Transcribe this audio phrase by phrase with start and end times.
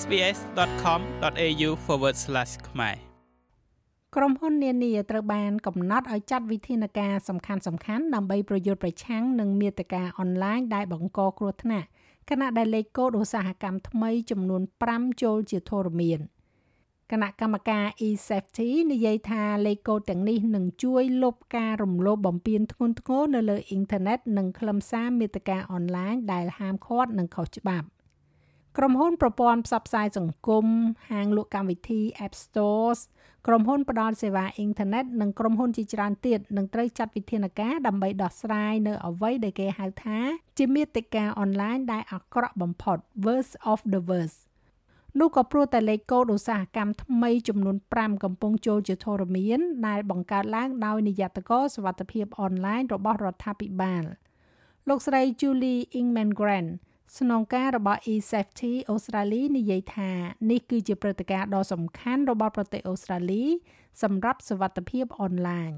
[0.00, 1.70] sbs.com.au/
[2.68, 2.96] ខ្មែរ
[4.16, 11.86] ក្រុមហ៊ុននានាត្រូវបានកំណត់ឲ្យចាត់វិធានការសំខាន់សំខាន់ដើម្បីប្រយុទ្ធប្រឆាំងនឹងមាតិកាអនឡាញដែលបង្កគ្រោះថ្នាក់
[12.30, 14.62] ខណៈដែលលេខកូដឧស្សាហកម្មថ្មីចំនួន
[14.92, 16.20] 5ចូលជាធរមាន
[17.10, 27.88] គណៈកម្មការ e-safety និយាយថាលេខកូដទាំងនេះនឹងជួយលុបការរំលោភបំពានធ្ងន់ធ្ងរនៅលើអ៊ីនធឺណិតនិងខ្លឹមសារមាតិកាអនឡាញដែលហាមឃាត់និងខុសច្បាប់
[28.78, 30.66] ក្រុមហ៊ុនប្រព័ន្ធផ្សព្វផ្សាយសង្គម
[31.10, 33.00] ហាងលក់កម្មវិធី App Stores
[33.46, 40.18] ក្រុមហ៊ុនផ្ដល់សេវាអ៊ីនធឺណិតនិងក្រុមហ៊ុនជាច្រើនទៀតនឹងត្រូវចាត់វិធានការដើម្បីដោះស្រាយនៅអ្វីដែលគេហៅថា
[40.58, 44.38] ជាមាតិកាអនឡាញដែលអាក្រក់បំផុត worst of the worst
[45.18, 54.04] នោះក៏ព្រោះតែលេខកូដឧស្សាហកម្មថ្មីចំនួន5កំពុងចូលជាធរមាន ដែលបង្កើតឡើងដោយនាយកកសវត្ថភាពអនឡាញរបស់រដ្ឋាភិបាល
[54.88, 56.70] លោកស្រី Julie Ingman Grant
[57.18, 60.10] ស្នងការរបស់ eSafety អូស្ត្រាលីនិយាយថា
[60.50, 63.44] នេះគឺជាព្រឹត្តិការណ៍ដ៏សំខាន់របស់ប្រទេសអូស្ត្រាលី
[64.02, 65.72] សម្រាប់សុវត្ថិភាពអនឡាញ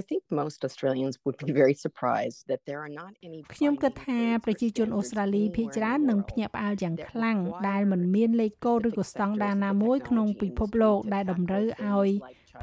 [0.00, 12.10] I think most Australians would be very surprised that there are not any ខ្ញុំគិតថាប្រជាជនអូស្ត្រាលីភាគច្រើននឹងភ្ញាក់ផ្អើលយ៉ាងខ្លាំងដែលមិនមានលេខកូដឬក៏ស្តង់ដារណាមួយក្នុងពិភពលោកដែលតម្រូវឲ្យ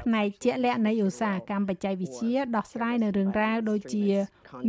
[0.02, 4.06] ផ្នែកជាក់លាក់នៃឧស្សាហកម្មបច្ចេកវិទ្យាដោះស្រាយនៅរឿងរ៉ាវដូចជា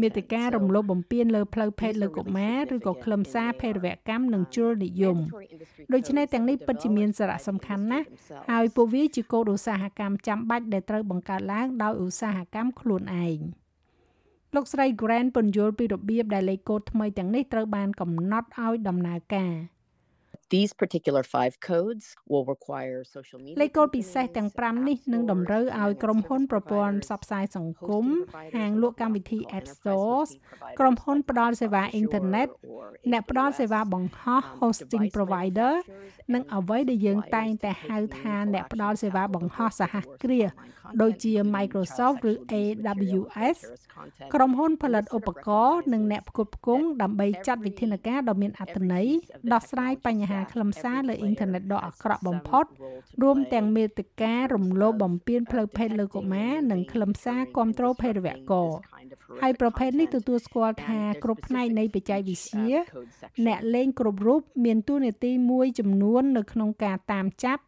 [0.01, 5.17] មេតិការរំលោភបំពានលើផ្លូវភេទលើកុមារឬក៏ខ្លឹមសារភេរវកម្មនិងជ្រុលនិយម
[5.93, 8.07] ដូច្នេះទាំងនេះពិតជាមានសារៈសំខាន់ណាស់
[8.51, 13.39] ហើយពួកវាជាគោលឧស្សាហកម្មចាំបាច់ដែលត្រូវបង្កើតឡើងដោយឧស្សាហកម្មខ្លួនឯង
[14.55, 19.53] លោកស្រី Grant ពន្យល់ពីរបៀបដែលលេខកូដថ្មីទាំងនេះត្រូវបានកំណត់ឲ្យដំណើរការ
[20.53, 28.05] These particular 5 codes will require social media លេខកូដពិសេសទាំង5នេះនឹងតម្រូវឲ្យក្រុមហ៊ុនប្រព័ន្ធផ្សព្វផ្សាយសង្គម
[28.55, 30.29] ហាងលក់កម្មវិធី App Stores
[30.79, 32.47] ក្រុមហ៊ុនផ្ដល់សេវាអ៊ីនធឺណិត
[33.11, 35.73] អ្នកផ្ដល់សេវាបង្ហោះ hosting provider
[36.33, 40.49] និងអ្វីដែលយើងតែងតែហៅថាអ្នកផ្ដល់សេវាបង្ហោះសហគ្រាស
[41.01, 43.57] ដូចជា Microsoft ឬ AWS
[44.33, 49.07] ក្រុមហ៊ុនផលិតឧបករណ៍និងអ្នកផ្គត់ផ្គង់ដើម្បីចាត់វិធានការដ៏មានអត្ថន័យ
[49.53, 52.65] ដោះស្រាយបញ្ហាខ្លឹមសារលើអ៊ីនធឺណិតដ៏អាក្រក់បំផុត
[53.21, 58.69] រួមទាំងមេតិការរំលោភបំពានផ្លូវភេទលើកុមារនិងខ្លឹមសារគ្រប់គ្រងភេរវករ
[59.41, 62.71] ហើយប្រភេទនេះទទួលស្គាល់ថាគ្រប់ផ្នែកនៃបច្ចេកវិទ្យា
[63.47, 67.63] អ្នកលេងគ្រប់រូបមានតួនាទីមួយចំនួននៅក្នុងការតាមចាប់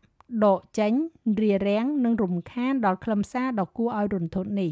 [0.46, 0.94] ដកចេញ
[1.42, 4.72] រារាំងនិងរំខានដល់ខ្លឹមសារដ៏គួរឲ្យរន្ធត់នេះ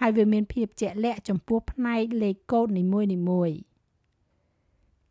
[0.00, 3.71] ហើយវាមានភាពជាក់លាក់ចំពោះផ្នែកលេខកូដនីមួយៗ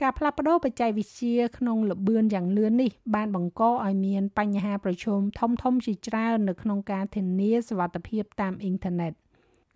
[0.01, 9.13] ការផ្លាស់ប្ដូរបច្ចេកវិទ្យាក្នុងលបឿនយ៉ាងលឿននេះបានបង្កឲ្យមានបញ្ហាប្រឈមធំធំជាច្រើននៅក្នុងការធានាសុវត្ថិភាពតាមអ៊ីនធឺណិត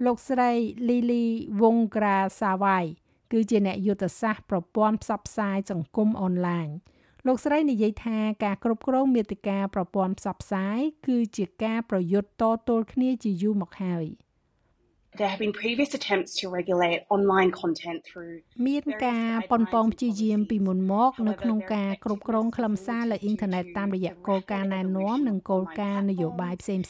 [0.06, 0.52] លោកស្រី
[0.88, 1.26] Lily
[1.60, 2.86] Wongra Sawai
[3.32, 6.68] គឺជាអ្នកយុទ្ធសាស្ត្រប្រព័ន្ធផ្សព្វផ្សាយសង្គមអនឡាញ
[7.28, 14.06] លោកស្រីនិយាយថាការគ្រប់គ្រងមាតិកាប្រព័ន្ធផ្សព្វផ្សាយគឺជាការប្រយុទ្ធតទល់គ្នាជាយូរមកហើយ
[15.18, 18.34] There have been previous attempts to regulate online content through
[18.68, 26.86] មានការប៉ុនប៉ងព្យាយាមពីមុនមកនៅក្នុងការគ្រប់គ្រងខ្លឹមសារលើអ៊ីនធឺណិតតាមរយៈគោលការណ៍ណែនាំនិងគោលការណ៍នយោបាយផ្សេងៗ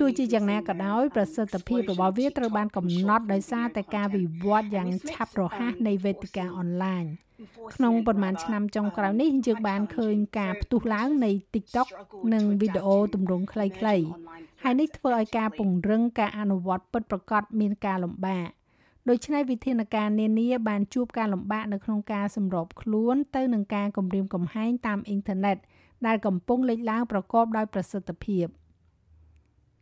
[0.00, 7.04] ទោះជាយ៉ាងណាក៏ដោយប្រសិទ្ធភាពរបស់វាត្រូវបានកំណត់ដោយសារតែការវិវត្តយ៉ាងឆាប់រហ័សនៃវេទិកាអនឡាញ
[7.74, 11.88] ក្នុងប៉ុន្មានឆ្នាំចុងក្រោយនេះយើងបានឃើញការផ្ទុះឡើងនៃ TikTok
[12.32, 14.04] និងវីដេអូទម្រង់ខ្លីៗ
[14.68, 18.48] ហើយនេះធ្វើឲ្យការពង្រឹងការអនុវត្តពិតប្រាកដមានការលំបាក
[19.08, 25.56] ដូច្នេះវិធានការនានាបានជួបការលំបាកនៅក្នុងការសម្របខ្លួនទៅនឹងការគំរាមកំហែងតាមអ៊ីនធឺណិត
[26.06, 28.46] ដែលកំពុងលេចឡើងប្រកបដោយប្រសិទ្ធភាព។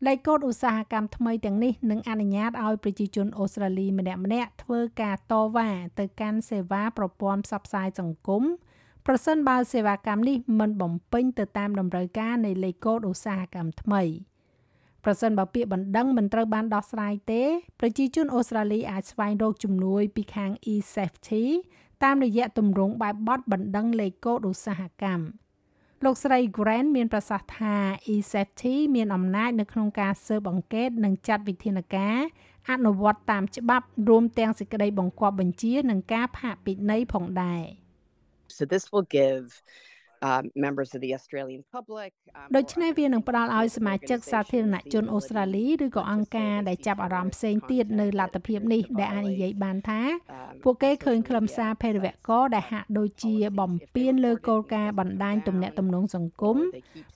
[0.07, 8.43] លេខកូដឧស្សាហកម្មថ្មីទាំងនេះនឹងអនុញ្ញាតឲ្យប្រជាជនអូស្ត្រាលីម្នាក់ៗធ្វើការតវ៉ាទៅកាន់សេវាប្រព័ន្ធផ្សព្វផ្សាយសង្គម
[9.07, 14.03] ប្រសិនបើសេវាកម្មនេះមិនបំពេញទៅតាមតម្រូវការនៃលេខកូដឧស្សាហកម្មថ្មី
[15.05, 17.43] ប្រសិនបើពាក្យបណ្ដឹងមិនត្រូវបានដោះស្រាយទេ
[17.81, 21.45] ប្រជាជនអូស្ត្រាលីអាចស្វែងរកជំនួយពីខាង e-safety
[22.05, 25.25] តាមរយៈទម្រង់បែបបទបណ្ដឹងលេខកូដឧស្សាហកម្ម
[26.05, 27.75] លោកស្រី Grant មានប្រសាសន៍ថា
[28.15, 32.19] eSafety មានអំណាចនៅក្នុងការស៊ើបអង្កេតនិងចាត់វិធានការ
[32.71, 37.63] អនុវត្តតាមច្បាប់រួមទាំងសេចក្តីបង្គាប់បញ្ជានិងការផាកពិន័យផងដែរ
[38.57, 39.94] So this will give um,
[40.65, 42.11] members of the Australian public
[42.57, 50.01] ដូច្នេះវានឹងផ្ដល់ឲ្យសមាជិកសាធារណជនអូស្ត្រាលីឬក៏អង្គការដែលចាប់អារម្មណ៍ផ្សេងទៀតនៅលទ្ធភាពនេះដែលអាចនិយាយបានថា
[50.65, 56.57] ពួកគេឃើញខ្លឹមសារភេរវករដែលហាក់ដូចជាបំពានលើគោលការណ៍បណ្ដាញទំនាក់ទំនងសង្គម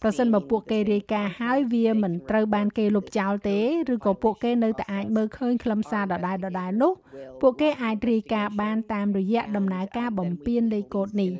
[0.03, 3.59] ប្រសិនបើពួកគេរាយការណ៍ហើយវាមិនត្រូវបានគេលុបចោលទេ
[3.93, 6.93] ឬក៏ពួកគេនៅតែអាចមើលឃើញខ្លឹមសារដដែលដដែលនោះ
[7.41, 11.31] ពួកគេអាចរាយការណ៍បានតាមរយៈដំណើរការបំពានលេខកូដនេះ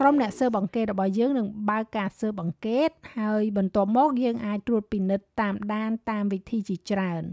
[0.00, 7.24] ក្រុមអ្នកស៊ើបអង្កេតររបស់យើងនឹងបើកការស៊ើបអង្កេត ហើយបន្ទាប់មកយើងអាចត្រួតពិនិត្យតាមដានតាមវិធីជាច្រើន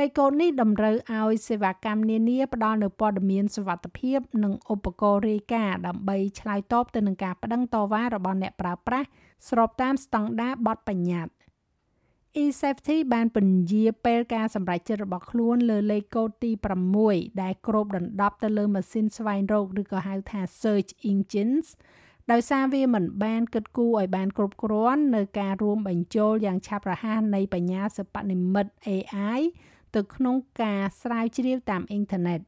[0.00, 9.06] លេខកូដនេះតម្រូវឲ្យសេវាកម្មនានាផ្ដល់នូវព័ត៌មានសុវត្ថិភាព និងឧបករណ៍រាយការណ៍ដើម្បីឆ្លើយតបទៅនឹងការប្តឹងតវ៉ារបស់អ្នកប្រើប្រាស់
[9.48, 11.35] ស្របតាមស្តង់ដារបទបញ្ញត្តិ
[12.42, 16.50] eSafety បានពន្យាពេលការសម្រេចចិត្តរបស់ខ្លួនលើលេខកូដទី
[16.96, 21.66] 6ដែលគ្របដណ្ដប់ទៅលើម៉ាស៊ីនស្វែងរកឬក៏ហៅថា search engines
[22.32, 29.40] ដោយសារវាមិនបានគិតគូរឲ្យបានគ្រប់គ្រាន់នៅការរួមបញ្ចូលយ៉ាងឆាប់រហ័សនៃបញ្ញាសិប្បនិម្មិត AI
[29.94, 32.40] ទៅក្នុងការស្រាវជ្រាវតាមអ៊ីនធឺណិត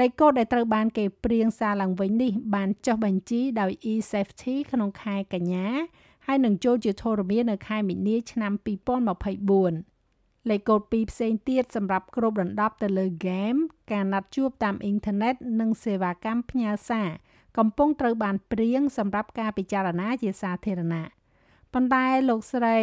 [0.00, 5.68] លេខកូដដែលត្រូវបានគេព្រៀងសារឡើងវិញនេះបានចុះបញ្ជីដោយ eSafety ក្នុងខែកញ្ញា
[6.26, 8.52] ហើយនឹងចូលជាធរមាននៅខែមីនាឆ្នាំ
[9.76, 13.58] 2024លេខកូដ2ផ្សេងទៀតសម្រាប់គ្របដណ្ដប់ទៅលើ game
[13.92, 17.08] ការណាត់ជួបតាមអ៊ីនធឺណិតនិងសេវាកម្មផ្ញើសារ
[17.58, 21.06] កំពុងត្រូវបានព្រៀងសម្រាប់ការពិចារណាជាសាធារណៈ
[21.72, 22.78] ប៉ុន្តែលោកស្រី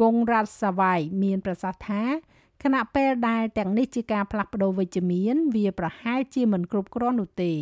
[0.00, 2.02] វងរ៉ាត់សាវ៉ៃមានប្រសាសន៍ថា
[2.62, 7.52] ខណៈពេលដែលទាំងនេះជាការផ្លាស់ប្ដូរវិជ្ជមាន វាប្រហែលជាមិនគ្រប់គ្រាន់នោះទេ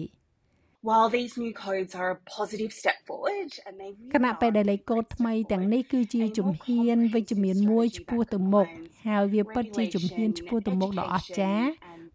[4.15, 8.67] គណៈពេលដែលលេខកូដថ្មីទាំងនេះគឺជាជំហានវិជ្ជមានមួយឆ្ពោះទៅមុខ
[9.09, 11.69] ហើយវាពិតជាជំហានឆ្ពោះទៅមុខដ៏អស្ចារ្យ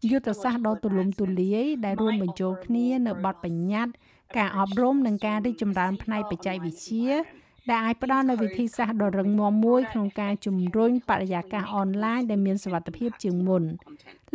[0.09, 3.93] យុទ្ធសាស្ត្រដ៏ទូលំទូលាយដែលរួមបញ្ចូលគ្នានៅបទបញ្ញត្តិ
[4.37, 7.07] ការអប់រំនិងការរីកចម្រើនផ្នែកបច្ចេកវិទ្យា
[7.69, 13.63] ដែលអាចផ្ដល់នូវវិធីសាស្ត្រដ៏រឹងមាំមួយក្នុងការជំរុញបរិយាកាសអនឡាញដែលមានសុវត្ថិភាពជាងមុន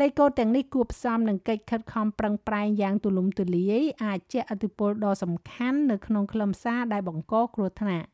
[0.01, 8.07] លេខកូដទាំងនេះគួបផ្សំនឹងកិច្ចខិតខំប្រឹងប្រែងយ៉ាងទូលំទូលាយអាចជះឥទ្ធិពលដ៏សំខាន់នៅក្នុងខ្លឹមសារដែលបង្កគ្រោះថ្នាក់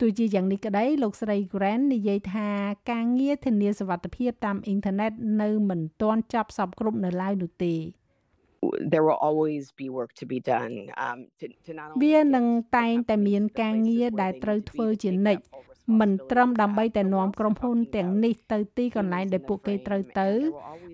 [0.00, 2.48] ទោះជាយ៉ាងនេះក្តីលោកស្រី Grant និយាយថា
[2.90, 5.12] ការងារធានាសុវត្ថិភាពតាមអ៊ីនធឺណិត
[5.42, 7.74] នៅមិនទាន់ចប់សពគ្រប់នៅឡើយនោះទេ
[8.92, 10.74] there will always be work to be done
[11.06, 12.46] um to to not only វានឹង
[12.76, 15.42] តែងតែមានការងារដែលត្រូវធ្វើជានិច្ច
[16.00, 20.28] មិនត្រឹមដើម្បីតែនាំក្រុមហ៊ុនទាំងនេះទៅទីកន្លែងដែលពួកគេត្រូវទៅ